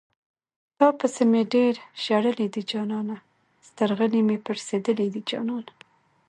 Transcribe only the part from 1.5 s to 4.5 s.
ډېر ژړلي دي جانانه سترغلي مې